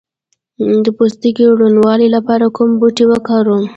[0.83, 3.63] د پوستکي روڼوالي لپاره کوم بوټی وکاروم؟